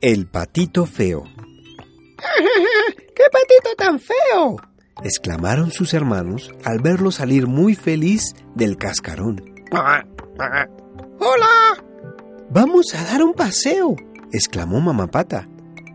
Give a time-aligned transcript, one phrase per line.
[0.00, 1.24] El patito feo.
[2.16, 4.56] ¡Qué patito tan feo!
[5.02, 9.44] exclamaron sus hermanos al verlo salir muy feliz del cascarón.
[11.20, 11.84] ¡Hola!
[12.48, 13.94] Vamos a dar un paseo,
[14.32, 15.46] exclamó mamá pata,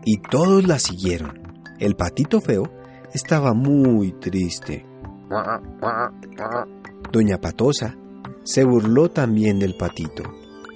[0.04, 1.42] y todos la siguieron.
[1.80, 2.72] El patito feo
[3.12, 4.86] estaba muy triste.
[7.10, 7.96] Doña Patosa
[8.44, 10.22] se burló también del patito,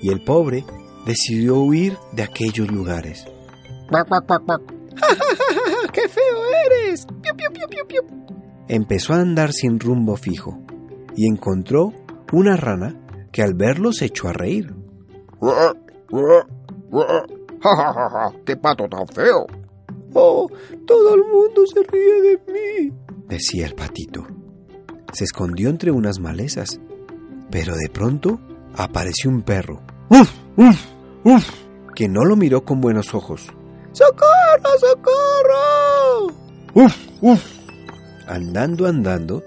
[0.03, 0.65] y el pobre
[1.07, 3.27] decidió huir de aquellos lugares.
[5.93, 7.07] ¡Qué feo eres!
[8.69, 10.59] Empezó a andar sin rumbo fijo
[11.17, 11.93] y encontró
[12.33, 12.97] una rana
[13.33, 14.73] que al verlo se echó a reír.
[18.45, 19.47] ¡Qué pato tan feo!
[20.15, 20.49] ¡Oh,
[20.87, 22.93] todo el mundo se ríe de mí!
[23.31, 24.27] decía el patito.
[25.13, 26.81] Se escondió entre unas malezas,
[27.51, 28.39] pero de pronto
[28.75, 29.81] apareció un perro.
[30.11, 30.85] ¡Uf, uf,
[31.25, 31.71] uf!
[31.95, 33.53] que no lo miró con buenos ojos.
[33.93, 36.35] ¡Socorro, socorro!
[36.75, 37.45] ¡Uf, uf!
[38.27, 39.43] Andando, andando,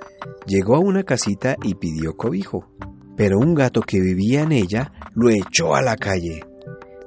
[0.46, 2.68] llegó a una casita y pidió cobijo,
[3.16, 6.44] pero un gato que vivía en ella lo echó a la calle.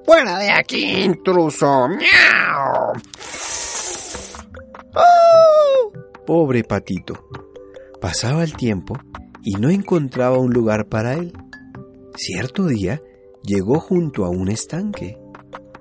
[0.04, 1.88] ¡Fuera de aquí, intruso!
[1.88, 2.92] ¡Miau!
[4.94, 5.92] ¡Oh!
[6.26, 7.28] Pobre patito.
[8.00, 8.98] Pasaba el tiempo
[9.42, 11.32] y no encontraba un lugar para él.
[12.16, 13.00] Cierto día
[13.46, 15.18] llegó junto a un estanque.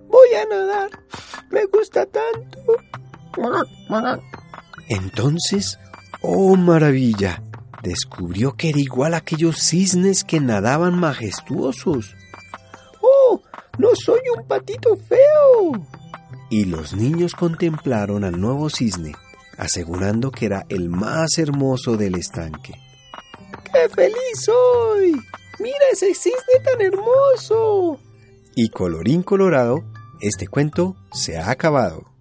[0.07, 0.91] Voy a nadar.
[1.49, 2.59] Me gusta tanto.
[4.87, 5.79] Entonces,
[6.21, 7.43] oh maravilla,
[7.83, 12.15] descubrió que era igual a aquellos cisnes que nadaban majestuosos.
[13.01, 13.41] ¡Oh!
[13.77, 15.85] ¡No soy un patito feo!
[16.49, 19.13] Y los niños contemplaron al nuevo cisne,
[19.57, 22.73] asegurando que era el más hermoso del estanque.
[23.65, 25.21] ¡Qué feliz soy!
[25.59, 27.99] ¡Mira ese cisne tan hermoso!
[28.55, 29.83] Y colorín colorado,
[30.21, 32.14] este cuento se ha acabado.